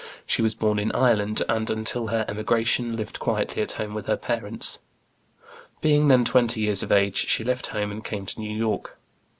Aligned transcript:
She 0.25 0.41
was 0.41 0.55
born 0.55 0.79
in 0.79 0.91
Ireland, 0.93 1.43
and, 1.47 1.69
until 1.69 2.07
her 2.07 2.25
emigration, 2.27 2.95
lived 2.95 3.19
quietly 3.19 3.61
at 3.61 3.73
home 3.73 3.93
with 3.93 4.07
her 4.07 4.17
parents. 4.17 4.79
Being 5.79 6.07
then 6.07 6.25
twenty 6.25 6.61
years 6.61 6.81
of 6.81 6.91
age, 6.91 7.27
she 7.29 7.43
left 7.43 7.67
home 7.67 7.91
and 7.91 8.03
came 8.03 8.25
to 8.25 8.39
New 8.39 8.49
York. 8.57 8.97